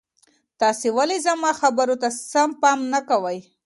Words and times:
تاسو 0.59 0.87
ولي 0.97 1.17
زما 1.27 1.51
خبرو 1.61 1.95
ته 2.01 2.07
سم 2.31 2.49
پام 2.61 2.79
نه 2.93 2.99
کوئ؟ 3.09 3.37